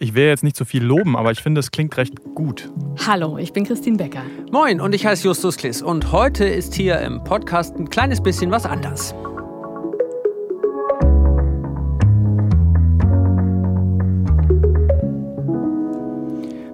[0.00, 2.70] Ich will jetzt nicht so viel loben, aber ich finde, es klingt recht gut.
[3.04, 4.22] Hallo, ich bin Christine Becker.
[4.52, 5.82] Moin, und ich heiße Justus Kliss.
[5.82, 9.12] Und heute ist hier im Podcast ein kleines bisschen was anders.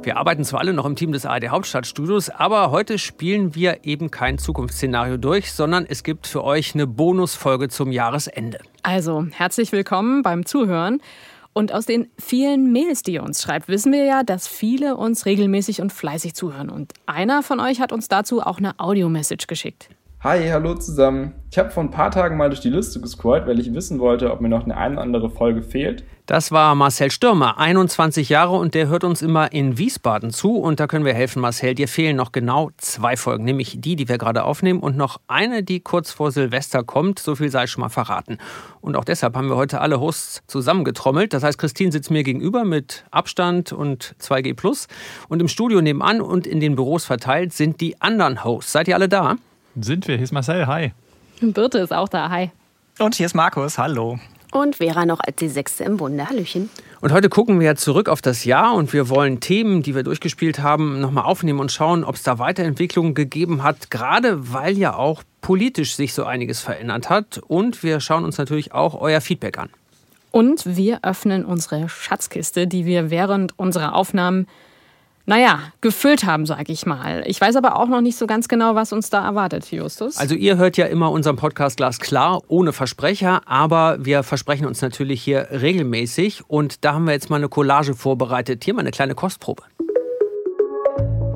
[0.03, 4.11] Wir arbeiten zwar alle noch im Team des ARD Hauptstadtstudios, aber heute spielen wir eben
[4.11, 8.59] kein Zukunftsszenario durch, sondern es gibt für euch eine Bonusfolge zum Jahresende.
[8.83, 11.01] Also, herzlich willkommen beim Zuhören.
[11.55, 15.25] Und aus den vielen Mails, die ihr uns schreibt, wissen wir ja, dass viele uns
[15.25, 16.69] regelmäßig und fleißig zuhören.
[16.69, 19.89] Und einer von euch hat uns dazu auch eine Audio-Message geschickt.
[20.25, 21.35] Hi, hallo zusammen.
[21.51, 24.33] Ich habe vor ein paar Tagen mal durch die Liste gescrollt, weil ich wissen wollte,
[24.33, 26.03] ob mir noch eine ein andere Folge fehlt.
[26.25, 30.57] Das war Marcel Stürmer, 21 Jahre und der hört uns immer in Wiesbaden zu.
[30.57, 31.75] Und da können wir helfen, Marcel.
[31.75, 35.63] Dir fehlen noch genau zwei Folgen, nämlich die, die wir gerade aufnehmen und noch eine,
[35.63, 37.19] die kurz vor Silvester kommt.
[37.19, 38.39] So viel sei schon mal verraten.
[38.81, 41.35] Und auch deshalb haben wir heute alle Hosts zusammengetrommelt.
[41.35, 44.87] Das heißt, Christine sitzt mir gegenüber mit Abstand und 2G+.
[45.29, 48.73] Und im Studio nebenan und in den Büros verteilt sind die anderen Hosts.
[48.73, 49.37] Seid ihr alle da?
[49.81, 50.15] Sind wir.
[50.17, 50.67] Hier ist Marcel.
[50.67, 50.93] Hi.
[51.41, 52.31] Birte ist auch da.
[52.31, 52.51] Hi.
[52.99, 53.77] Und hier ist Markus.
[53.77, 54.21] Hallo.
[54.53, 56.29] Und Vera noch als die Sechste im Bunde.
[56.29, 56.71] Hallöchen.
[57.01, 60.61] Und heute gucken wir zurück auf das Jahr und wir wollen Themen, die wir durchgespielt
[60.61, 65.25] haben, nochmal aufnehmen und schauen, ob es da Weiterentwicklungen gegeben hat, gerade weil ja auch
[65.41, 67.41] politisch sich so einiges verändert hat.
[67.49, 69.71] Und wir schauen uns natürlich auch euer Feedback an.
[70.31, 74.47] Und wir öffnen unsere Schatzkiste, die wir während unserer Aufnahmen
[75.27, 77.23] naja, gefüllt haben, sage ich mal.
[77.27, 80.19] Ich weiß aber auch noch nicht so ganz genau, was uns da erwartet, Justus.
[80.19, 84.83] Also ihr hört ja immer unseren Podcast Glas klar, ohne Versprecher, aber wir versprechen uns
[84.83, 88.65] natürlich hier regelmäßig und da haben wir jetzt mal eine Collage vorbereitet.
[88.65, 89.63] Hier mal eine kleine Kostprobe.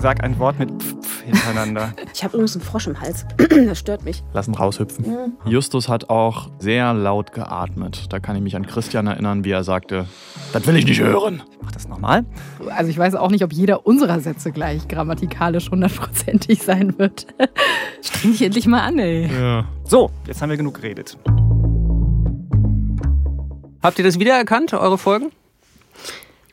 [0.01, 1.93] Sag ein Wort mit Pf, Pf hintereinander.
[2.15, 3.27] Ich habe übrigens einen Frosch im Hals.
[3.67, 4.23] das stört mich.
[4.33, 5.05] Lass ihn raushüpfen.
[5.09, 5.33] Mhm.
[5.45, 8.07] Justus hat auch sehr laut geatmet.
[8.13, 10.07] Da kann ich mich an Christian erinnern, wie er sagte,
[10.53, 11.43] das will ich nicht hören.
[11.61, 12.25] Mach das nochmal.
[12.71, 17.27] Also ich weiß auch nicht, ob jeder unserer Sätze gleich grammatikalisch hundertprozentig sein wird.
[18.03, 19.27] Streng dich endlich mal an, ey.
[19.27, 19.65] Ja.
[19.85, 21.19] So, jetzt haben wir genug geredet.
[23.83, 25.33] Habt ihr das wiedererkannt, eure Folgen?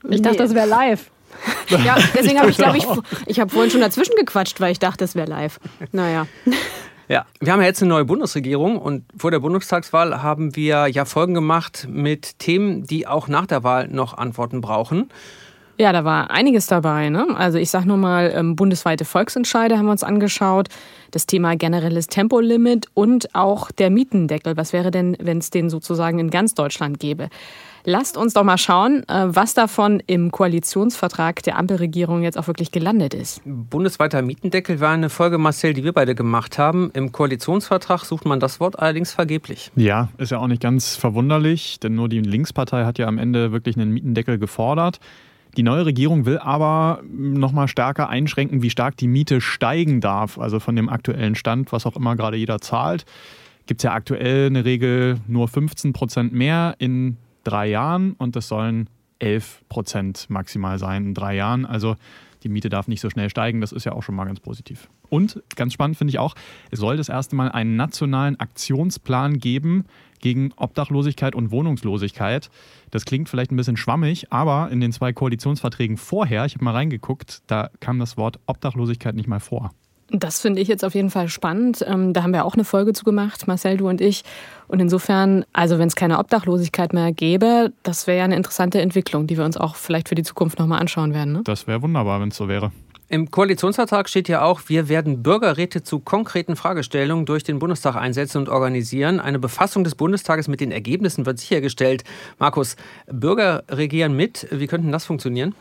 [0.10, 1.12] Ich dachte, das wäre live.
[1.70, 2.86] Ja, deswegen habe ich, glaube ich,
[3.26, 5.60] ich habe vorhin schon dazwischen gequatscht, weil ich dachte, es wäre live.
[5.92, 6.28] Naja.
[7.08, 11.06] Ja, wir haben ja jetzt eine neue Bundesregierung und vor der Bundestagswahl haben wir ja
[11.06, 15.12] Folgen gemacht mit Themen, die auch nach der Wahl noch Antworten brauchen.
[15.78, 17.10] Ja, da war einiges dabei.
[17.10, 17.28] Ne?
[17.36, 20.70] Also ich sage nur mal, ähm, bundesweite Volksentscheide haben wir uns angeschaut,
[21.12, 24.56] das Thema generelles Tempolimit und auch der Mietendeckel.
[24.56, 27.30] Was wäre denn, wenn es den sozusagen in ganz Deutschland gäbe?
[27.88, 32.72] Lasst uns doch mal schauen, äh, was davon im Koalitionsvertrag der Ampelregierung jetzt auch wirklich
[32.72, 33.44] gelandet ist.
[33.46, 36.90] Bundesweiter Mietendeckel war eine Folge, Marcel, die wir beide gemacht haben.
[36.96, 39.72] Im Koalitionsvertrag sucht man das Wort allerdings vergeblich.
[39.76, 43.52] Ja, ist ja auch nicht ganz verwunderlich, denn nur die Linkspartei hat ja am Ende
[43.52, 45.00] wirklich einen Mietendeckel gefordert.
[45.56, 50.40] Die neue Regierung will aber noch mal stärker einschränken, wie stark die Miete steigen darf,
[50.40, 53.06] also von dem aktuellen Stand, was auch immer gerade jeder zahlt.
[53.68, 58.50] Gibt es ja aktuell eine Regel nur 15 Prozent mehr in drei Jahren und das
[58.50, 58.90] sollen
[59.20, 61.66] 11 Prozent maximal sein in drei Jahren.
[61.66, 61.96] Also
[62.44, 63.62] die Miete darf nicht so schnell steigen.
[63.62, 64.90] Das ist ja auch schon mal ganz positiv.
[65.10, 66.36] Und ganz spannend finde ich auch,
[66.70, 69.86] es soll das erste Mal einen nationalen Aktionsplan geben
[70.20, 72.50] gegen Obdachlosigkeit und Wohnungslosigkeit.
[72.92, 76.72] Das klingt vielleicht ein bisschen schwammig, aber in den zwei Koalitionsverträgen vorher, ich habe mal
[76.72, 79.72] reingeguckt, da kam das Wort Obdachlosigkeit nicht mal vor.
[80.12, 81.84] Das finde ich jetzt auf jeden Fall spannend.
[81.88, 84.24] Ähm, da haben wir auch eine Folge zu gemacht, Marcel, du und ich.
[84.68, 89.26] Und insofern, also wenn es keine Obdachlosigkeit mehr gäbe, das wäre ja eine interessante Entwicklung,
[89.26, 91.34] die wir uns auch vielleicht für die Zukunft nochmal anschauen werden.
[91.34, 91.42] Ne?
[91.44, 92.72] Das wäre wunderbar, wenn es so wäre.
[93.08, 98.40] Im Koalitionsvertrag steht ja auch, wir werden Bürgerräte zu konkreten Fragestellungen durch den Bundestag einsetzen
[98.40, 99.20] und organisieren.
[99.20, 102.04] Eine Befassung des Bundestages mit den Ergebnissen wird sichergestellt.
[102.40, 104.48] Markus, Bürger regieren mit.
[104.50, 105.54] Wie könnte das funktionieren?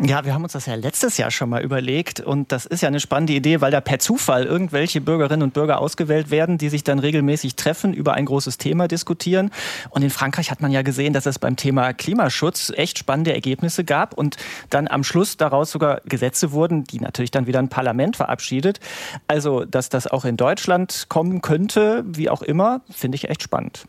[0.00, 2.88] Ja, wir haben uns das ja letztes Jahr schon mal überlegt und das ist ja
[2.88, 6.84] eine spannende Idee, weil da per Zufall irgendwelche Bürgerinnen und Bürger ausgewählt werden, die sich
[6.84, 9.50] dann regelmäßig treffen, über ein großes Thema diskutieren.
[9.90, 13.82] Und in Frankreich hat man ja gesehen, dass es beim Thema Klimaschutz echt spannende Ergebnisse
[13.82, 14.36] gab und
[14.70, 18.78] dann am Schluss daraus sogar Gesetze wurden, die natürlich dann wieder ein Parlament verabschiedet.
[19.26, 23.86] Also, dass das auch in Deutschland kommen könnte, wie auch immer, finde ich echt spannend.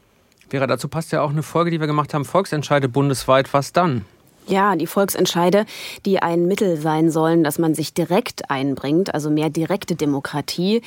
[0.50, 3.54] Vera, dazu passt ja auch eine Folge, die wir gemacht haben, Volksentscheide bundesweit.
[3.54, 4.06] Was dann?
[4.50, 5.68] Ja, die Volksentscheide,
[6.08, 10.82] die ein Mittel sein sollen, dass man sich direkt einbringt, also mehr direkte Demokratie.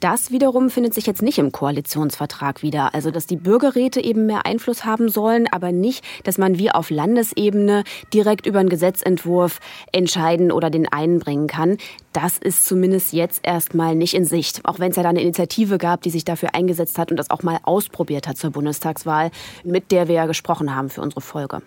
[0.00, 2.92] Das wiederum findet sich jetzt nicht im Koalitionsvertrag wieder.
[2.92, 6.90] Also, dass die Bürgerräte eben mehr Einfluss haben sollen, aber nicht, dass man wie auf
[6.90, 9.60] Landesebene direkt über einen Gesetzentwurf
[9.92, 11.76] entscheiden oder den einbringen kann.
[12.12, 14.64] Das ist zumindest jetzt erstmal nicht in Sicht.
[14.64, 17.30] Auch wenn es ja da eine Initiative gab, die sich dafür eingesetzt hat und das
[17.30, 19.30] auch mal ausprobiert hat zur Bundestagswahl,
[19.62, 21.62] mit der wir ja gesprochen haben für unsere Folge.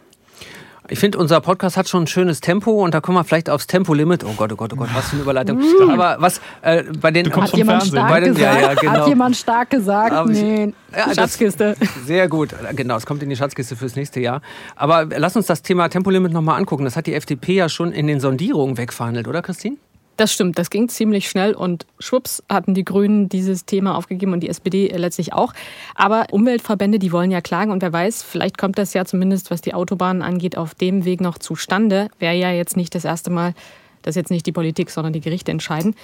[0.89, 3.67] Ich finde, unser Podcast hat schon ein schönes Tempo und da kommen wir vielleicht aufs
[3.67, 4.23] Tempolimit.
[4.23, 5.61] Oh Gott, oh Gott, oh Gott, was für eine Überleitung.
[5.91, 7.25] Aber was äh, bei den.
[7.25, 8.61] Du Hat jemand stark Bei den- gesagt?
[8.61, 8.91] ja, ja, genau.
[8.93, 10.11] Hat jemand stark gesagt?
[10.13, 10.73] Aber ich- nee.
[10.95, 11.75] Ja, das- Schatzkiste.
[12.05, 14.41] Sehr gut, genau, es kommt in die Schatzkiste fürs nächste Jahr.
[14.75, 16.85] Aber lass uns das Thema Tempolimit nochmal angucken.
[16.85, 19.77] Das hat die FDP ja schon in den Sondierungen wegverhandelt, oder Christine?
[20.17, 24.39] Das stimmt, das ging ziemlich schnell und schwupps hatten die Grünen dieses Thema aufgegeben und
[24.39, 25.53] die SPD letztlich auch.
[25.93, 29.61] Aber Umweltverbände, die wollen ja klagen und wer weiß, vielleicht kommt das ja zumindest, was
[29.61, 32.09] die Autobahnen angeht, auf dem Weg noch zustande.
[32.17, 33.53] Wäre ja jetzt nicht das erste Mal,
[34.01, 35.95] dass jetzt nicht die Politik, sondern die Gerichte entscheiden.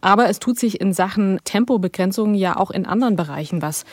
[0.00, 3.84] Aber es tut sich in Sachen Tempobegrenzung ja auch in anderen Bereichen was.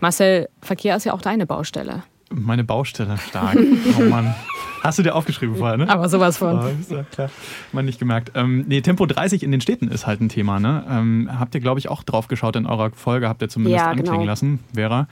[0.00, 2.04] Marcel, Verkehr ist ja auch deine Baustelle.
[2.30, 3.58] Meine Baustelle stark.
[3.98, 4.34] Oh Mann.
[4.86, 5.88] Hast du dir aufgeschrieben vorher, ne?
[5.88, 6.58] Aber sowas von.
[6.60, 7.28] Oh, ist ja klar.
[7.72, 8.32] Man nicht gemerkt.
[8.34, 10.84] Ähm, nee, Tempo 30 in den Städten ist halt ein Thema, ne?
[10.88, 13.90] Ähm, habt ihr, glaube ich, auch drauf geschaut in eurer Folge, habt ihr zumindest Ja,
[13.90, 14.24] anklingen genau.
[14.30, 15.08] lassen, Vera.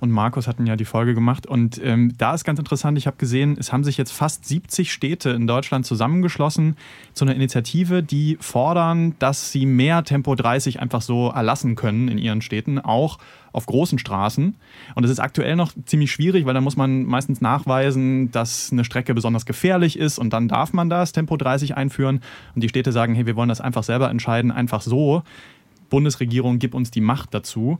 [0.00, 1.46] Und Markus hatten ja die Folge gemacht.
[1.46, 4.92] Und ähm, da ist ganz interessant, ich habe gesehen, es haben sich jetzt fast 70
[4.92, 6.76] Städte in Deutschland zusammengeschlossen
[7.14, 12.18] zu einer Initiative, die fordern, dass sie mehr Tempo 30 einfach so erlassen können in
[12.18, 13.18] ihren Städten, auch
[13.56, 14.54] auf großen Straßen.
[14.94, 18.84] Und das ist aktuell noch ziemlich schwierig, weil da muss man meistens nachweisen, dass eine
[18.84, 22.20] Strecke besonders gefährlich ist und dann darf man das Tempo 30 einführen.
[22.54, 25.22] Und die Städte sagen, hey, wir wollen das einfach selber entscheiden, einfach so.
[25.88, 27.78] Bundesregierung, gib uns die Macht dazu.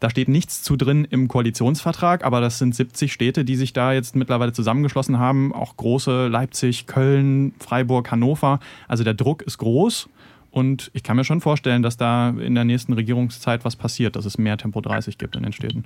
[0.00, 3.92] Da steht nichts zu drin im Koalitionsvertrag, aber das sind 70 Städte, die sich da
[3.92, 5.52] jetzt mittlerweile zusammengeschlossen haben.
[5.52, 8.60] Auch große Leipzig, Köln, Freiburg, Hannover.
[8.88, 10.08] Also der Druck ist groß.
[10.50, 14.24] Und ich kann mir schon vorstellen, dass da in der nächsten Regierungszeit was passiert, dass
[14.24, 15.84] es mehr Tempo 30 gibt in den Städten.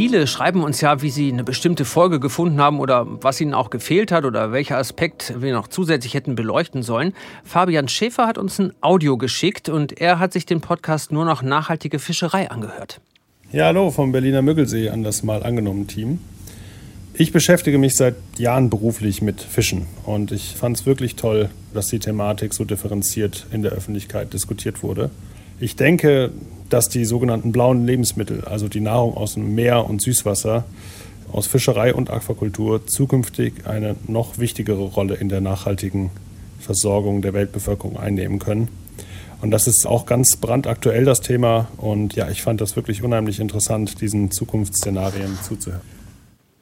[0.00, 3.68] Viele schreiben uns ja, wie sie eine bestimmte Folge gefunden haben oder was ihnen auch
[3.68, 7.12] gefehlt hat oder welcher Aspekt wir noch zusätzlich hätten beleuchten sollen.
[7.44, 11.42] Fabian Schäfer hat uns ein Audio geschickt und er hat sich den Podcast nur noch
[11.42, 13.02] nachhaltige Fischerei angehört.
[13.52, 16.20] Ja, hallo vom Berliner Müggelsee an das mal angenommen Team.
[17.12, 21.88] Ich beschäftige mich seit Jahren beruflich mit Fischen und ich fand es wirklich toll, dass
[21.88, 25.10] die Thematik so differenziert in der Öffentlichkeit diskutiert wurde.
[25.58, 26.30] Ich denke,
[26.70, 30.64] dass die sogenannten blauen Lebensmittel, also die Nahrung aus dem Meer und Süßwasser,
[31.32, 36.10] aus Fischerei und Aquakultur zukünftig eine noch wichtigere Rolle in der nachhaltigen
[36.58, 38.68] Versorgung der Weltbevölkerung einnehmen können.
[39.40, 41.68] Und das ist auch ganz brandaktuell das Thema.
[41.78, 45.99] Und ja, ich fand das wirklich unheimlich interessant, diesen Zukunftsszenarien zuzuhören.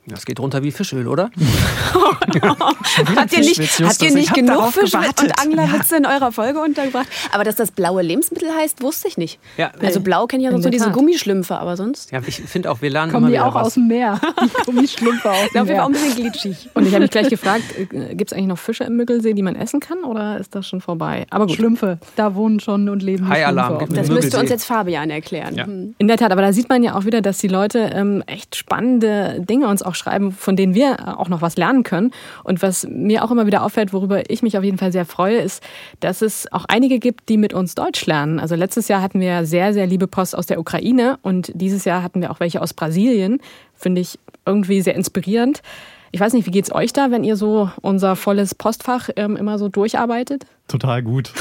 [0.08, 1.30] Das geht runter wie Fischöl, oder?
[3.16, 5.38] Habt ihr nicht, habt ihr nicht Ich genug Fischwitz und.
[5.40, 7.06] Anglerwitze in eurer Folge untergebracht?
[7.32, 9.38] Aber dass das blaue Lebensmittel heißt, wusste ich nicht.
[9.56, 10.94] Ja, also blau kennen ja sonst der diese Tat.
[10.94, 12.10] Gummischlümpfe, aber sonst.
[12.10, 13.68] Ja, ich finde auch, wir lernen Kommen immer die wieder auch was.
[13.68, 14.20] aus dem Meer?
[14.42, 16.00] Die Gummischlümpfe aus dem jeden Fall auch Meer.
[16.00, 16.68] ein bisschen glitschig.
[16.74, 19.56] Und ich habe mich gleich gefragt, gibt es eigentlich noch Fische im Müggelsee, die man
[19.56, 21.26] essen kann oder ist das schon vorbei?
[21.30, 21.56] Aber gut.
[21.56, 23.76] Schlümpfe, da wohnen schon und leben Schlümpfe.
[23.80, 24.12] gib Das Müggelsee.
[24.12, 25.54] müsste uns jetzt Fabian erklären.
[25.54, 25.66] Ja.
[25.66, 25.94] Hm.
[25.98, 28.56] In der Tat, aber da sieht man ja auch wieder, dass die Leute ähm, echt
[28.56, 32.12] spannende Dinge uns auch schreiben, von denen wir auch noch was lernen können.
[32.44, 35.38] Und was mir auch immer wieder auffällt, worüber ich mich auf jeden Fall sehr freue,
[35.38, 35.62] ist,
[36.00, 38.40] dass es auch einige gibt, die mit uns Deutsch lernen.
[38.40, 42.02] Also letztes Jahr hatten wir sehr, sehr liebe Post aus der Ukraine und dieses Jahr
[42.02, 43.40] hatten wir auch welche aus Brasilien.
[43.74, 45.62] Finde ich irgendwie sehr inspirierend.
[46.10, 49.58] Ich weiß nicht, wie geht's euch da, wenn ihr so unser volles Postfach ähm, immer
[49.58, 50.46] so durcharbeitet?
[50.68, 51.32] Total gut.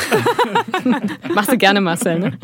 [1.36, 2.38] Machst du gerne, Marcel, ne?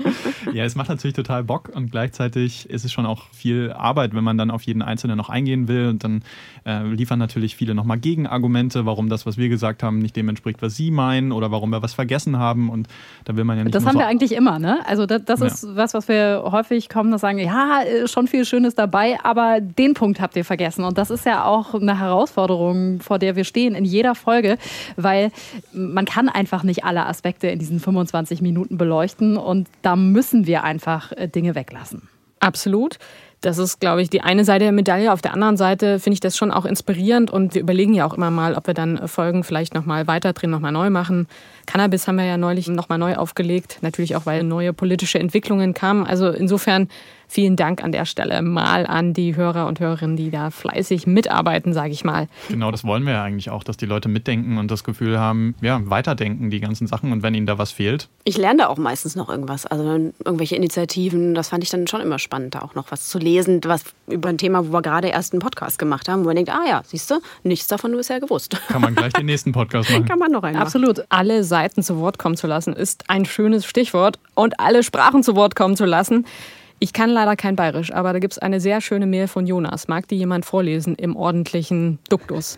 [0.53, 4.23] Ja, es macht natürlich total Bock und gleichzeitig ist es schon auch viel Arbeit, wenn
[4.23, 6.23] man dann auf jeden Einzelnen noch eingehen will und dann
[6.65, 10.61] äh, liefern natürlich viele nochmal Gegenargumente, warum das, was wir gesagt haben, nicht dem entspricht,
[10.61, 12.87] was sie meinen oder warum wir was vergessen haben und
[13.25, 14.79] da will man ja nicht Das haben so wir eigentlich immer, ne?
[14.85, 15.47] Also das, das Ja.
[15.47, 19.61] ist was, was wir häufig kommen, dass sagen, ja, äh, schon viel Schönes dabei, aber
[19.61, 20.83] den Punkt habt ihr vergessen.
[20.83, 24.57] Und das ist ja auch eine Herausforderung, vor der wir stehen in jeder Folge,
[24.97, 25.31] weil
[25.71, 30.63] man kann einfach nicht alle Aspekte in diesen 25 Minuten beleuchten und da müssen wir
[30.63, 32.09] einfach äh, Dinge weglassen.
[32.39, 32.97] Absolut.
[33.41, 35.11] Das ist, glaube ich, die eine Seite der Medaille.
[35.11, 38.13] Auf der anderen Seite finde ich das schon auch inspirierend und wir überlegen ja auch
[38.13, 41.27] immer mal, ob wir dann Folgen vielleicht nochmal weiterdrehen, nochmal neu machen.
[41.65, 46.05] Cannabis haben wir ja neulich nochmal neu aufgelegt, natürlich auch, weil neue politische Entwicklungen kamen.
[46.05, 46.89] Also insofern
[47.27, 51.73] vielen Dank an der Stelle mal an die Hörer und Hörerinnen, die da fleißig mitarbeiten,
[51.73, 52.27] sage ich mal.
[52.49, 55.55] Genau, das wollen wir ja eigentlich auch, dass die Leute mitdenken und das Gefühl haben,
[55.61, 58.77] ja, weiterdenken die ganzen Sachen und wenn ihnen da was fehlt, Ich lerne da auch
[58.77, 59.65] meistens noch irgendwas.
[59.65, 63.17] Also irgendwelche Initiativen, das fand ich dann schon immer spannend, da auch noch was zu
[63.17, 66.35] lesen, was über ein Thema, wo wir gerade erst einen Podcast gemacht haben, wo man
[66.35, 68.55] denkt, ah ja, siehst du, nichts davon bisher gewusst.
[68.67, 70.05] kann man gleich den nächsten Podcast machen.
[70.05, 70.57] Kann man noch einen.
[70.57, 71.03] Absolut.
[71.09, 74.17] Alle Seiten zu Wort kommen zu lassen, ist ein schönes Stichwort.
[74.33, 76.25] Und alle Sprachen zu Wort kommen zu lassen.
[76.79, 79.87] Ich kann leider kein Bayerisch, aber da gibt es eine sehr schöne Mail von Jonas.
[79.87, 82.57] Mag die jemand vorlesen im ordentlichen Duktus?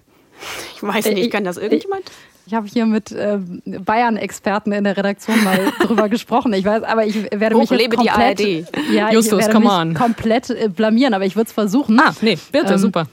[0.77, 2.03] Ich weiß nicht, kann das irgendjemand?
[2.47, 6.53] Ich habe hier mit äh, Bayern-Experten in der Redaktion mal drüber gesprochen.
[6.53, 8.93] Ich weiß, aber ich werde mich jetzt komplett, die ARD.
[8.93, 9.93] Ja, Justus, ich werde come mich on.
[9.95, 11.99] komplett äh, blamieren, aber ich würde es versuchen.
[11.99, 13.07] Ah, nee, bitte, Ähm, super.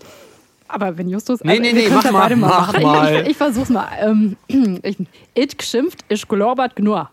[0.72, 1.40] Aber wenn Justus.
[1.44, 2.82] Nee, nee, wir nee, können's mach mal, mach machen.
[2.82, 3.22] Mal.
[3.22, 3.88] Ich, ich versuch's mal.
[4.00, 4.36] Ähm,
[4.82, 4.96] ich,
[5.34, 7.10] it geschimpft, ich gelobert nur.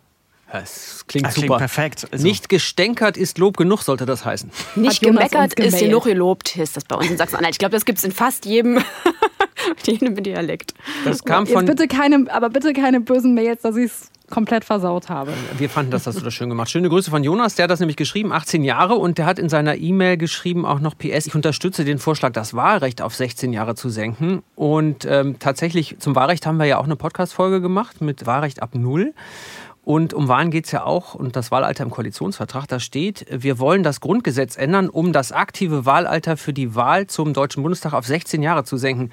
[0.52, 1.60] Das klingt Das klingt super.
[1.60, 2.08] perfekt.
[2.10, 4.50] Also- Nicht gestänkert ist Lob genug, sollte das heißen.
[4.76, 7.54] Nicht gemeckert ist genug gelobt, hieß das bei uns in Sachsen-Anhalt.
[7.54, 8.82] Ich glaube, das gibt es in fast jedem,
[9.84, 10.74] jedem Dialekt.
[11.06, 11.66] Das kam Jetzt von.
[11.66, 15.34] bitte keine, aber bitte keine bösen Mails, dass ich es komplett versaut habe.
[15.58, 16.70] Wir fanden das, hast du das schön gemacht.
[16.70, 19.50] Schöne Grüße von Jonas, der hat das nämlich geschrieben, 18 Jahre, und der hat in
[19.50, 23.76] seiner E-Mail geschrieben auch noch PS, ich unterstütze den Vorschlag, das Wahlrecht auf 16 Jahre
[23.76, 24.44] zu senken.
[24.56, 28.76] Und ähm, tatsächlich zum Wahlrecht haben wir ja auch eine Podcast-Folge gemacht mit Wahlrecht ab
[28.76, 29.14] Null.
[29.90, 33.58] Und um Wahlen geht es ja auch, und das Wahlalter im Koalitionsvertrag, da steht, wir
[33.58, 38.06] wollen das Grundgesetz ändern, um das aktive Wahlalter für die Wahl zum Deutschen Bundestag auf
[38.06, 39.10] 16 Jahre zu senken.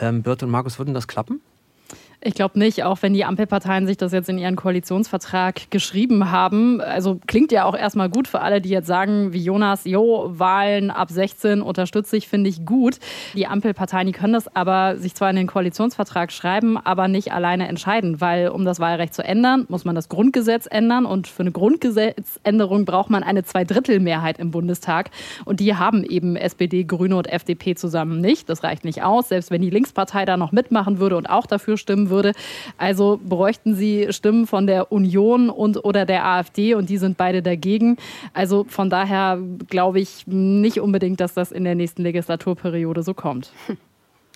[0.00, 1.40] Ähm, Birte und Markus, würden das klappen?
[2.26, 6.80] Ich glaube nicht, auch wenn die Ampelparteien sich das jetzt in ihren Koalitionsvertrag geschrieben haben.
[6.80, 10.90] Also klingt ja auch erstmal gut für alle, die jetzt sagen, wie Jonas, jo, Wahlen
[10.90, 12.98] ab 16 unterstütze ich, finde ich gut.
[13.34, 17.68] Die Ampelparteien, die können das aber sich zwar in den Koalitionsvertrag schreiben, aber nicht alleine
[17.68, 21.52] entscheiden, weil um das Wahlrecht zu ändern, muss man das Grundgesetz ändern und für eine
[21.52, 25.12] Grundgesetzänderung braucht man eine Zweidrittelmehrheit im Bundestag
[25.44, 28.48] und die haben eben SPD, Grüne und FDP zusammen nicht.
[28.48, 31.76] Das reicht nicht aus, selbst wenn die Linkspartei da noch mitmachen würde und auch dafür
[31.76, 32.32] stimmen würde.
[32.78, 37.42] Also bräuchten sie Stimmen von der Union und oder der AfD und die sind beide
[37.42, 37.98] dagegen.
[38.32, 43.52] Also von daher glaube ich nicht unbedingt, dass das in der nächsten Legislaturperiode so kommt.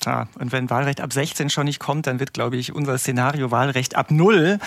[0.07, 3.51] Ja, und wenn Wahlrecht ab 16 schon nicht kommt, dann wird, glaube ich, unser Szenario
[3.51, 4.59] Wahlrecht ab null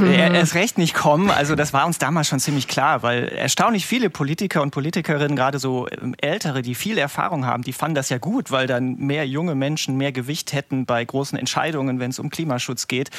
[0.00, 1.30] äh, erst recht nicht kommen.
[1.30, 5.58] Also das war uns damals schon ziemlich klar, weil erstaunlich viele Politiker und Politikerinnen, gerade
[5.58, 9.26] so ähm, Ältere, die viel Erfahrung haben, die fanden das ja gut, weil dann mehr
[9.26, 13.10] junge Menschen mehr Gewicht hätten bei großen Entscheidungen, wenn es um Klimaschutz geht.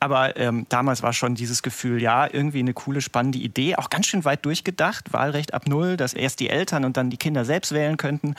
[0.00, 4.06] Aber ähm, damals war schon dieses Gefühl, ja, irgendwie eine coole, spannende Idee, auch ganz
[4.06, 5.12] schön weit durchgedacht.
[5.12, 8.34] Wahlrecht ab null, dass erst die Eltern und dann die Kinder selbst wählen könnten.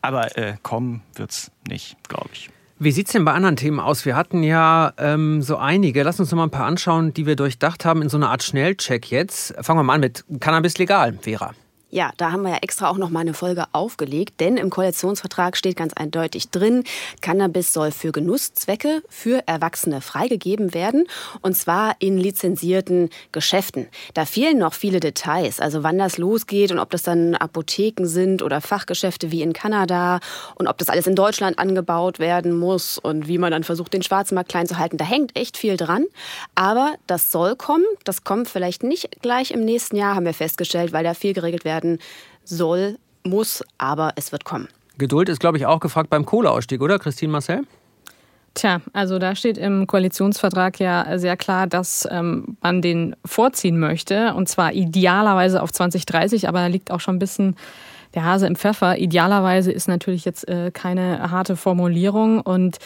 [0.00, 2.50] Aber äh, kommen wird's nicht, glaube ich.
[2.78, 4.04] Wie sieht es denn bei anderen Themen aus?
[4.04, 6.02] Wir hatten ja ähm, so einige.
[6.02, 8.42] Lass uns noch mal ein paar anschauen, die wir durchdacht haben in so einer Art
[8.42, 9.54] Schnellcheck jetzt.
[9.62, 11.54] Fangen wir mal an mit Cannabis legal, Vera.
[11.88, 15.56] Ja, da haben wir ja extra auch noch mal eine Folge aufgelegt, denn im Koalitionsvertrag
[15.56, 16.82] steht ganz eindeutig drin,
[17.20, 21.06] Cannabis soll für Genusszwecke für Erwachsene freigegeben werden
[21.42, 23.86] und zwar in lizenzierten Geschäften.
[24.14, 28.42] Da fehlen noch viele Details, also wann das losgeht und ob das dann Apotheken sind
[28.42, 30.18] oder Fachgeschäfte wie in Kanada
[30.56, 34.02] und ob das alles in Deutschland angebaut werden muss und wie man dann versucht, den
[34.02, 34.96] Schwarzmarkt klein zu halten.
[34.96, 36.06] Da hängt echt viel dran,
[36.56, 37.86] aber das soll kommen.
[38.02, 41.64] Das kommt vielleicht nicht gleich im nächsten Jahr, haben wir festgestellt, weil da viel geregelt
[41.64, 41.75] werden
[42.44, 44.68] soll, muss, aber es wird kommen.
[44.98, 47.62] Geduld ist, glaube ich, auch gefragt beim Kohleausstieg, oder, Christine Marcel?
[48.54, 54.32] Tja, also da steht im Koalitionsvertrag ja sehr klar, dass ähm, man den vorziehen möchte
[54.32, 57.56] und zwar idealerweise auf 2030, aber da liegt auch schon ein bisschen
[58.16, 58.98] der Hase im Pfeffer.
[58.98, 62.78] Idealerweise ist natürlich jetzt äh, keine harte Formulierung und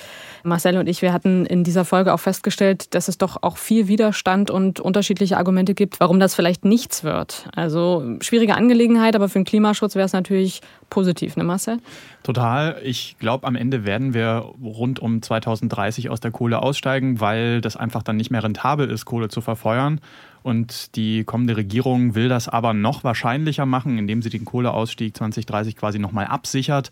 [0.42, 3.88] Marcel und ich, wir hatten in dieser Folge auch festgestellt, dass es doch auch viel
[3.88, 7.48] Widerstand und unterschiedliche Argumente gibt, warum das vielleicht nichts wird.
[7.54, 10.60] Also schwierige Angelegenheit, aber für den Klimaschutz wäre es natürlich
[10.90, 11.78] positiv, ne Marcel?
[12.22, 12.76] Total.
[12.82, 17.76] Ich glaube, am Ende werden wir rund um 2030 aus der Kohle aussteigen, weil das
[17.76, 20.00] einfach dann nicht mehr rentabel ist, Kohle zu verfeuern.
[20.42, 25.76] Und die kommende Regierung will das aber noch wahrscheinlicher machen, indem sie den Kohleausstieg 2030
[25.76, 26.90] quasi nochmal absichert.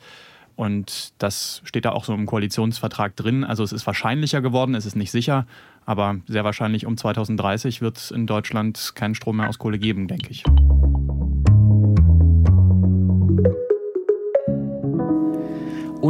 [0.56, 3.44] Und das steht da auch so im Koalitionsvertrag drin.
[3.44, 5.46] Also es ist wahrscheinlicher geworden, es ist nicht sicher,
[5.86, 10.08] aber sehr wahrscheinlich um 2030 wird es in Deutschland keinen Strom mehr aus Kohle geben,
[10.08, 10.44] denke ich.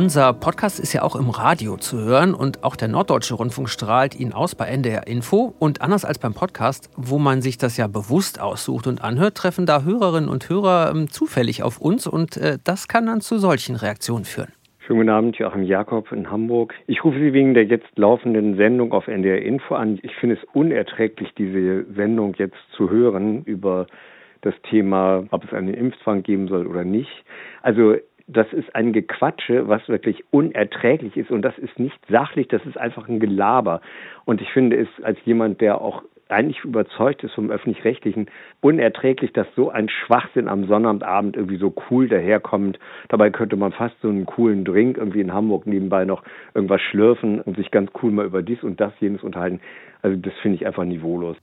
[0.00, 4.14] Unser Podcast ist ja auch im Radio zu hören und auch der Norddeutsche Rundfunk strahlt
[4.14, 5.54] ihn aus bei NDR Info.
[5.58, 9.66] Und anders als beim Podcast, wo man sich das ja bewusst aussucht und anhört, treffen
[9.66, 13.74] da Hörerinnen und Hörer ähm, zufällig auf uns und äh, das kann dann zu solchen
[13.74, 14.52] Reaktionen führen.
[14.86, 16.74] Schönen guten Abend, Joachim Jakob in Hamburg.
[16.86, 19.98] Ich rufe Sie wegen der jetzt laufenden Sendung auf NDR Info an.
[20.02, 23.88] Ich finde es unerträglich, diese Sendung jetzt zu hören über
[24.42, 27.10] das Thema, ob es einen Impfzwang geben soll oder nicht.
[27.62, 27.96] Also
[28.28, 32.76] das ist ein Gequatsche, was wirklich unerträglich ist und das ist nicht sachlich, das ist
[32.76, 33.80] einfach ein Gelaber.
[34.26, 38.26] Und ich finde es als jemand, der auch eigentlich überzeugt ist vom öffentlich-rechtlichen,
[38.60, 42.78] unerträglich, dass so ein Schwachsinn am Sonnabendabend irgendwie so cool daherkommt.
[43.08, 47.40] Dabei könnte man fast so einen coolen Drink irgendwie in Hamburg nebenbei noch irgendwas schlürfen
[47.40, 49.60] und sich ganz cool mal über dies und das jenes unterhalten.
[50.02, 51.38] Also das finde ich einfach niveaulos.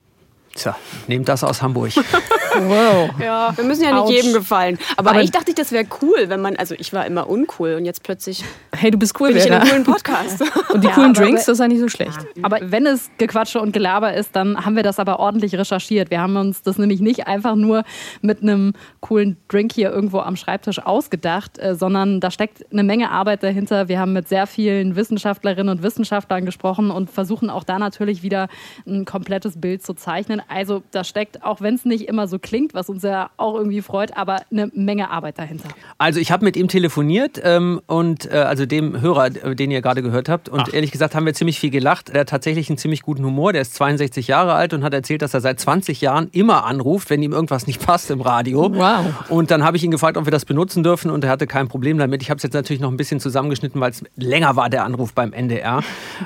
[0.55, 0.73] Tja,
[1.07, 1.91] nehmt das aus Hamburg.
[2.59, 3.09] wow.
[3.21, 4.11] Ja, wir müssen ja nicht Autsch.
[4.13, 4.79] jedem gefallen.
[4.95, 7.73] Aber, Aber- eigentlich dachte ich, das wäre cool, wenn man, also ich war immer uncool
[7.75, 8.41] und jetzt plötzlich
[8.73, 10.41] Hey, du bist cool, bin ich in einem coolen Podcast.
[10.73, 12.17] Und die Ja, coolen Drinks, das ist ja nicht so schlecht.
[12.41, 16.09] Aber wenn es Gequatsche und Gelaber ist, dann haben wir das aber ordentlich recherchiert.
[16.09, 17.83] Wir haben uns das nämlich nicht einfach nur
[18.21, 23.11] mit einem coolen Drink hier irgendwo am Schreibtisch ausgedacht, äh, sondern da steckt eine Menge
[23.11, 23.87] Arbeit dahinter.
[23.87, 28.47] Wir haben mit sehr vielen Wissenschaftlerinnen und Wissenschaftlern gesprochen und versuchen auch da natürlich wieder
[28.85, 30.41] ein komplettes Bild zu zeichnen.
[30.47, 33.81] Also da steckt, auch wenn es nicht immer so klingt, was uns ja auch irgendwie
[33.81, 35.69] freut, aber eine Menge Arbeit dahinter.
[35.97, 39.81] Also ich habe mit ihm telefoniert ähm, und äh, also dem Hörer, äh, den ihr
[39.81, 40.49] gerade gehört habt.
[40.49, 42.09] Und ehrlich gesagt haben wir ziemlich viel gelacht.
[42.09, 43.53] Er hat tatsächlich einen ziemlich guten Humor.
[43.53, 47.09] Der ist 62 Jahre alt und hat erzählt, dass er seit 20 Jahren immer anruft,
[47.09, 48.73] wenn ihm irgendwas nicht passt im Radio.
[48.73, 49.29] Wow.
[49.29, 51.67] Und dann habe ich ihn gefragt, ob wir das benutzen dürfen und er hatte kein
[51.67, 52.21] Problem damit.
[52.21, 55.13] Ich habe es jetzt natürlich noch ein bisschen zusammengeschnitten, weil es länger war, der Anruf
[55.13, 55.81] beim NDR.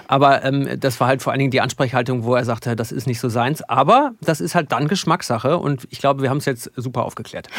[0.07, 3.07] Aber ähm, das war halt vor allen Dingen die Ansprechhaltung, wo er sagte, das ist
[3.07, 3.61] nicht so seins.
[3.61, 7.49] Aber das ist halt dann Geschmackssache und ich glaube, wir haben es jetzt super aufgeklärt.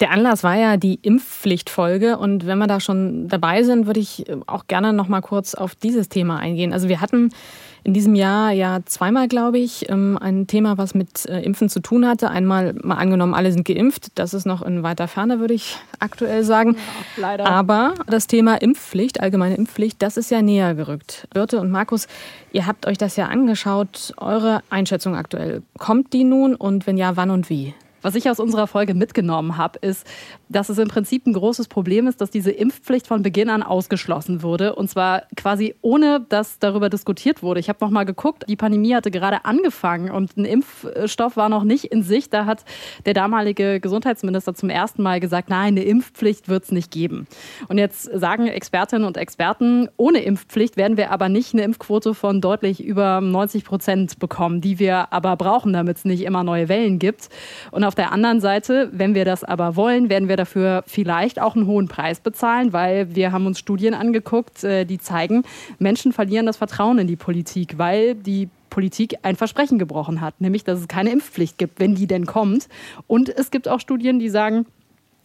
[0.00, 4.24] Der Anlass war ja die Impfpflichtfolge und wenn wir da schon dabei sind, würde ich
[4.46, 6.72] auch gerne noch mal kurz auf dieses Thema eingehen.
[6.72, 7.30] Also wir hatten
[7.84, 11.80] in diesem Jahr ja zweimal, glaube ich, ähm, ein Thema, was mit äh, Impfen zu
[11.80, 12.30] tun hatte.
[12.30, 14.12] Einmal mal angenommen, alle sind geimpft.
[14.16, 16.76] Das ist noch in weiter Ferne, würde ich aktuell sagen.
[17.16, 17.46] leider.
[17.46, 21.26] Aber das Thema Impfpflicht, allgemeine Impfpflicht, das ist ja näher gerückt.
[21.32, 22.06] Birte und Markus,
[22.52, 24.14] ihr habt euch das ja angeschaut.
[24.16, 25.62] Eure Einschätzung aktuell.
[25.78, 27.74] Kommt die nun und wenn ja, wann und wie?
[28.02, 30.06] Was ich aus unserer Folge mitgenommen habe, ist,
[30.48, 34.42] dass es im Prinzip ein großes Problem ist, dass diese Impfpflicht von Beginn an ausgeschlossen
[34.42, 34.74] wurde.
[34.74, 37.60] Und zwar quasi ohne, dass darüber diskutiert wurde.
[37.60, 41.64] Ich habe noch mal geguckt, die Pandemie hatte gerade angefangen und ein Impfstoff war noch
[41.64, 42.32] nicht in Sicht.
[42.32, 42.64] Da hat
[43.06, 47.26] der damalige Gesundheitsminister zum ersten Mal gesagt, nein, eine Impfpflicht wird es nicht geben.
[47.68, 52.40] Und jetzt sagen Expertinnen und Experten, ohne Impfpflicht werden wir aber nicht eine Impfquote von
[52.40, 56.98] deutlich über 90 Prozent bekommen, die wir aber brauchen, damit es nicht immer neue Wellen
[56.98, 57.28] gibt.
[57.70, 61.56] Und auf der anderen Seite, wenn wir das aber wollen, werden wir dafür vielleicht auch
[61.56, 65.42] einen hohen Preis bezahlen, weil wir haben uns Studien angeguckt, äh, die zeigen,
[65.80, 70.62] Menschen verlieren das Vertrauen in die Politik, weil die Politik ein Versprechen gebrochen hat, nämlich
[70.62, 72.68] dass es keine Impfpflicht gibt, wenn die denn kommt.
[73.08, 74.66] Und es gibt auch Studien, die sagen,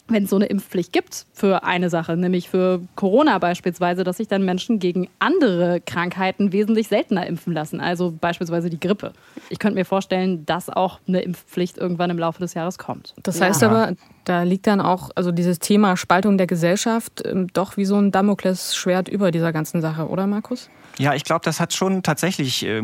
[0.08, 4.28] wenn es so eine Impfpflicht gibt für eine Sache, nämlich für Corona beispielsweise, dass sich
[4.28, 9.14] dann Menschen gegen andere Krankheiten wesentlich seltener impfen lassen, also beispielsweise die Grippe.
[9.50, 13.14] Ich könnte mir vorstellen, dass auch eine Impfpflicht irgendwann im Laufe des Jahres kommt.
[13.24, 13.94] Das heißt aber,
[14.26, 18.12] da liegt dann auch also dieses Thema Spaltung der Gesellschaft ähm, doch wie so ein
[18.12, 20.70] Damoklesschwert über dieser ganzen Sache, oder Markus?
[20.98, 22.84] Ja, ich glaube, das hat schon tatsächlich äh,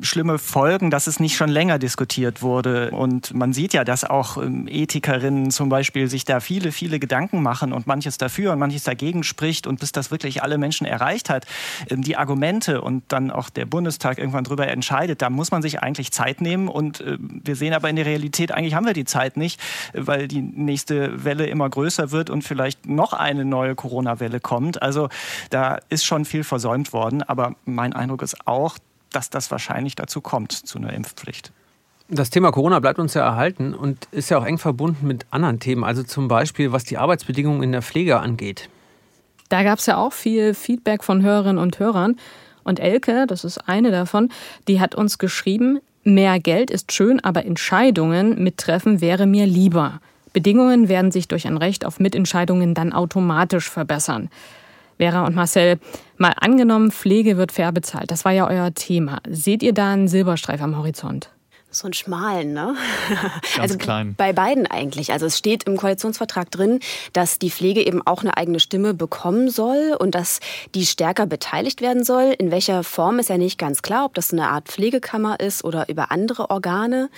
[0.00, 2.90] schlimme Folgen, dass es nicht schon länger diskutiert wurde.
[2.90, 7.40] Und man sieht ja, dass auch ähm, Ethikerinnen zum Beispiel sich da viele, viele Gedanken
[7.40, 9.68] machen und manches dafür und manches dagegen spricht.
[9.68, 11.46] Und bis das wirklich alle Menschen erreicht hat,
[11.88, 15.80] ähm, die Argumente und dann auch der Bundestag irgendwann drüber entscheidet, da muss man sich
[15.80, 16.66] eigentlich Zeit nehmen.
[16.66, 19.60] Und äh, wir sehen aber in der Realität, eigentlich haben wir die Zeit nicht,
[19.92, 24.82] äh, weil die nächste Welle immer größer wird und vielleicht noch eine neue Corona-Welle kommt.
[24.82, 25.08] Also
[25.50, 27.22] da ist schon viel versäumt worden.
[27.22, 28.78] Aber mein Eindruck ist auch,
[29.10, 31.52] dass das wahrscheinlich dazu kommt, zu einer Impfpflicht.
[32.08, 35.60] Das Thema Corona bleibt uns ja erhalten und ist ja auch eng verbunden mit anderen
[35.60, 38.68] Themen, also zum Beispiel was die Arbeitsbedingungen in der Pflege angeht.
[39.48, 42.16] Da gab es ja auch viel Feedback von Hörerinnen und Hörern.
[42.64, 44.30] Und Elke, das ist eine davon,
[44.68, 50.00] die hat uns geschrieben, mehr Geld ist schön, aber Entscheidungen mittreffen wäre mir lieber.
[50.32, 54.30] Bedingungen werden sich durch ein Recht auf Mitentscheidungen dann automatisch verbessern.
[54.98, 55.78] Vera und Marcel,
[56.16, 58.10] mal angenommen, Pflege wird fair bezahlt.
[58.10, 59.18] Das war ja euer Thema.
[59.28, 61.30] Seht ihr da einen Silberstreif am Horizont?
[61.74, 62.76] So einen schmalen, ne?
[63.56, 64.14] Ganz also klein.
[64.18, 65.10] bei beiden eigentlich.
[65.10, 66.80] Also es steht im Koalitionsvertrag drin,
[67.14, 70.40] dass die Pflege eben auch eine eigene Stimme bekommen soll und dass
[70.74, 72.34] die stärker beteiligt werden soll.
[72.36, 75.88] In welcher Form ist ja nicht ganz klar, ob das eine Art Pflegekammer ist oder
[75.88, 77.08] über andere Organe,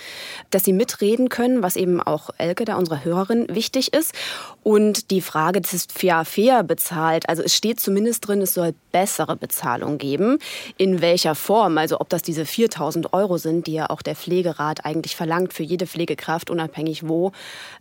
[0.51, 4.13] dass sie mitreden können, was eben auch Elke, da unsere Hörerin, wichtig ist.
[4.67, 7.29] Und die Frage, das ist fair, fair bezahlt.
[7.29, 10.39] Also es steht zumindest drin, es soll bessere Bezahlung geben.
[10.77, 11.77] In welcher Form?
[11.77, 15.61] Also ob das diese 4000 Euro sind, die ja auch der Pflegerat eigentlich verlangt für
[15.61, 17.31] jede Pflegekraft, unabhängig wo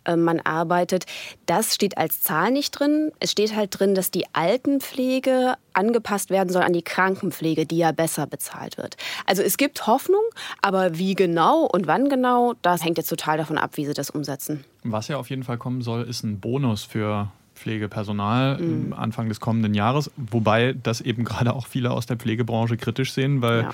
[0.05, 1.07] äh, man arbeitet.
[1.47, 3.13] Das steht als Zahl nicht drin.
[3.19, 7.93] Es steht halt drin, dass die Altenpflege angepasst werden soll an die Krankenpflege, die ja
[7.93, 8.99] besser bezahlt wird.
[9.25, 10.23] Also es gibt Hoffnung,
[10.61, 14.11] aber wie genau und wann genau, das hängt jetzt total davon ab, wie sie das
[14.11, 14.67] umsetzen.
[14.85, 18.93] Was ja auf jeden Fall kommen soll, ist ein Bonus für Pflegepersonal Mhm.
[18.93, 23.43] Anfang des kommenden Jahres, wobei das eben gerade auch viele aus der Pflegebranche kritisch sehen,
[23.43, 23.71] weil Ja.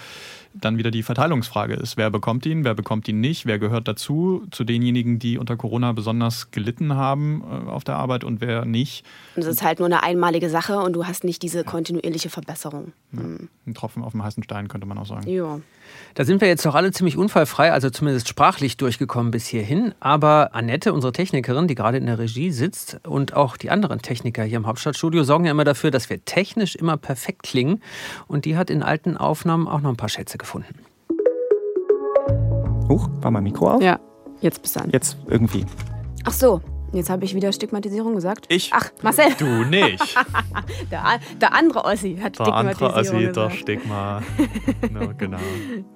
[0.55, 1.97] Dann wieder die Verteilungsfrage ist.
[1.97, 5.93] Wer bekommt ihn, wer bekommt ihn nicht, wer gehört dazu, zu denjenigen, die unter Corona
[5.93, 9.05] besonders gelitten haben äh, auf der Arbeit und wer nicht.
[9.37, 12.93] Und es ist halt nur eine einmalige Sache und du hast nicht diese kontinuierliche Verbesserung.
[13.13, 13.21] Ja,
[13.67, 15.29] ein Tropfen auf dem heißen Stein, könnte man auch sagen.
[15.29, 15.61] Ja.
[16.15, 19.95] Da sind wir jetzt doch alle ziemlich unfallfrei, also zumindest sprachlich durchgekommen bis hierhin.
[20.01, 24.45] Aber Annette, unsere Technikerin, die gerade in der Regie sitzt, und auch die anderen Techniker
[24.45, 27.83] hier im Hauptstadtstudio sorgen ja immer dafür, dass wir technisch immer perfekt klingen.
[28.27, 30.75] Und die hat in alten Aufnahmen auch noch ein paar Schätze gefunden.
[32.89, 33.83] Huch, war mein Mikro auf?
[33.83, 34.01] Ja,
[34.41, 34.91] jetzt bist du an.
[34.91, 35.65] Jetzt irgendwie.
[36.25, 36.61] Ach so,
[36.93, 38.47] jetzt habe ich wieder Stigmatisierung gesagt.
[38.49, 38.73] Ich?
[38.75, 39.27] Ach, Marcel.
[39.39, 40.17] Du nicht.
[40.91, 41.05] der,
[41.41, 42.53] der, andere Ossi hat der Stigmatisierung
[42.95, 43.37] andere Ossi, gesagt.
[43.37, 44.23] doch, Stigma.
[44.91, 45.39] no, genau.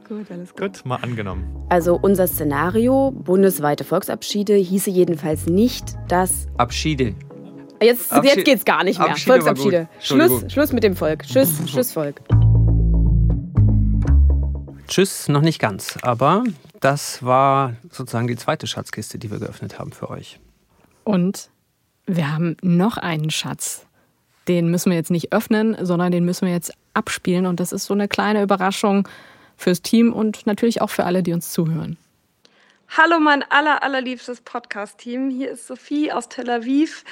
[0.08, 0.60] Gut, alles gut.
[0.60, 1.44] Gut, mal angenommen.
[1.68, 6.46] Also unser Szenario, bundesweite Volksabschiede, hieße jedenfalls nicht, dass...
[6.58, 7.14] Abschiede.
[7.82, 9.10] Jetzt, Abschied- jetzt geht's gar nicht mehr.
[9.10, 9.32] Abschiede.
[9.32, 9.88] Volksabschiede.
[9.98, 11.24] Schluss, Schluss mit dem Volk.
[11.24, 12.20] Tschüss, Tschüss Volk.
[14.88, 15.98] Tschüss, noch nicht ganz.
[16.02, 16.44] Aber
[16.80, 20.38] das war sozusagen die zweite Schatzkiste, die wir geöffnet haben für euch.
[21.04, 21.50] Und
[22.06, 23.86] wir haben noch einen Schatz.
[24.48, 27.46] Den müssen wir jetzt nicht öffnen, sondern den müssen wir jetzt abspielen.
[27.46, 29.08] Und das ist so eine kleine Überraschung
[29.56, 31.96] fürs Team und natürlich auch für alle, die uns zuhören.
[32.88, 35.28] Hallo, mein aller, allerliebstes Podcast-Team.
[35.28, 37.04] Hier ist Sophie aus Tel Aviv.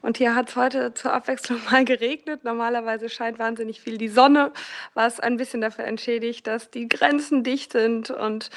[0.00, 2.44] Und hier hat es heute zur Abwechslung mal geregnet.
[2.44, 4.52] Normalerweise scheint wahnsinnig viel die Sonne,
[4.92, 8.50] was ein bisschen dafür entschädigt, dass die Grenzen dicht sind und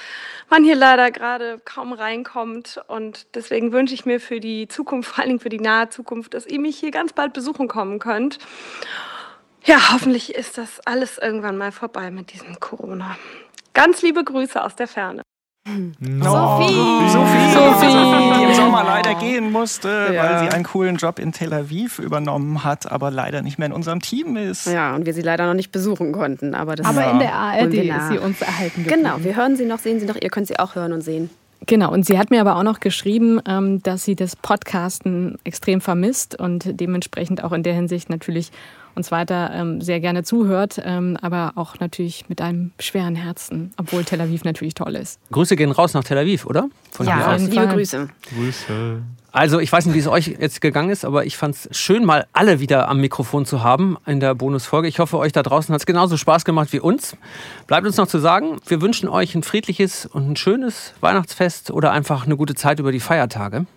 [0.50, 2.80] man hier leider gerade kaum reinkommt.
[2.88, 6.36] Und deswegen wünsche ich mir für die Zukunft, vor allen Dingen für die nahe Zukunft,
[6.36, 8.38] dass ihr mich hier ganz bald besuchen kommen könnt.
[9.64, 13.18] Ja, hoffentlich ist das alles irgendwann mal vorbei mit diesem Corona.
[13.74, 15.27] Ganz liebe Grüße aus der Ferne.
[15.68, 17.10] Sophie!
[17.10, 17.52] Sophie!
[17.54, 18.38] Sophie!
[18.38, 20.24] Die im Sommer leider gehen musste, Ja.
[20.24, 23.74] weil sie einen coolen Job in Tel Aviv übernommen hat, aber leider nicht mehr in
[23.74, 24.68] unserem Team ist.
[24.68, 26.56] Ja, und wir sie leider noch nicht besuchen konnten.
[26.56, 29.04] Aber, das Aber in der ARD ist sie uns erhalten geblieben.
[29.04, 30.16] Genau, wir hören sie noch, sehen sie noch.
[30.20, 31.30] Ihr könnt sie auch hören und sehen.
[31.66, 35.82] Genau, und sie hat mir aber auch noch geschrieben, ähm, dass sie das Podcasten extrem
[35.82, 38.52] vermisst und dementsprechend auch in der Hinsicht natürlich
[38.98, 44.04] uns weiter ähm, sehr gerne zuhört, ähm, aber auch natürlich mit einem schweren Herzen, obwohl
[44.04, 45.20] Tel Aviv natürlich toll ist.
[45.32, 46.68] Grüße gehen raus nach Tel Aviv, oder?
[46.92, 47.68] Von Ja, Liebe Fall.
[47.68, 48.10] Grüße.
[48.36, 49.02] Grüße.
[49.32, 52.06] Also, ich weiß nicht, wie es euch jetzt gegangen ist, aber ich fand es schön,
[52.06, 54.88] mal alle wieder am Mikrofon zu haben in der Bonusfolge.
[54.88, 57.16] Ich hoffe, euch da draußen hat es genauso Spaß gemacht wie uns.
[57.68, 61.92] Bleibt uns noch zu sagen, wir wünschen euch ein friedliches und ein schönes Weihnachtsfest oder
[61.92, 63.68] einfach eine gute Zeit über die Feiertage.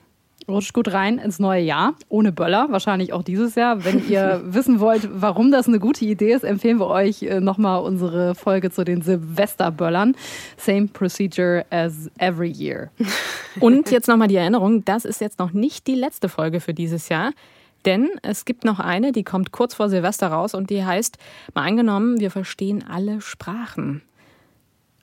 [0.48, 3.84] Rutscht gut rein ins neue Jahr, ohne Böller, wahrscheinlich auch dieses Jahr.
[3.84, 7.82] Wenn ihr wissen wollt, warum das eine gute Idee ist, empfehlen wir euch äh, nochmal
[7.82, 10.16] unsere Folge zu den Silvesterböllern.
[10.56, 12.90] Same procedure as every year.
[13.60, 17.08] Und jetzt nochmal die Erinnerung, das ist jetzt noch nicht die letzte Folge für dieses
[17.08, 17.32] Jahr.
[17.84, 21.16] Denn es gibt noch eine, die kommt kurz vor Silvester raus und die heißt,
[21.54, 24.02] mal angenommen, wir verstehen alle Sprachen.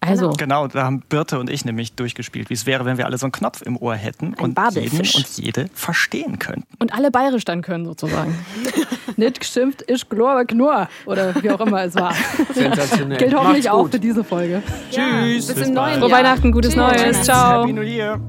[0.07, 3.17] Also, Genau, da haben Birte und ich nämlich durchgespielt, wie es wäre, wenn wir alle
[3.17, 5.15] so einen Knopf im Ohr hätten und jeden Babelfisch.
[5.15, 6.65] und jede verstehen könnten.
[6.79, 8.37] und alle bayerisch dann können sozusagen.
[9.17, 10.87] Nicht geschimpft, ich glaube knurr.
[11.05, 12.13] Oder wie auch immer es war.
[12.53, 13.17] Sensationell.
[13.17, 13.91] Gilt hoffentlich Macht's auch gut.
[13.93, 14.61] für diese Folge.
[14.91, 15.47] Tschüss.
[15.47, 16.11] Bis im neuen Frohe.
[16.11, 17.23] Weihnachten, gutes Neues.
[17.23, 17.61] Ciao.
[17.63, 18.19] Happy New Year!